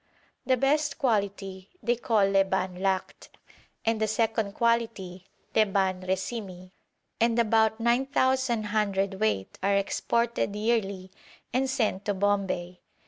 The 0.47 0.57
best 0.57 0.97
quality 0.97 1.69
they 1.83 1.95
call 1.95 2.25
leban 2.25 2.79
lakt, 2.79 3.29
and 3.85 4.01
the 4.01 4.07
second 4.07 4.53
quality 4.53 5.27
leban 5.53 6.03
resimi, 6.07 6.71
and 7.19 7.37
about 7.37 7.79
9,000 7.79 8.65
cwt. 8.65 9.45
are 9.61 9.75
exported 9.77 10.55
yearly 10.55 11.11
and 11.53 11.69
sent 11.69 12.05
to 12.05 12.15
Bombay. 12.15 12.79